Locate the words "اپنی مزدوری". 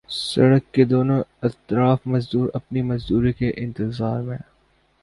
2.53-3.33